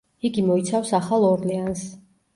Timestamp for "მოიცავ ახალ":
0.45-1.27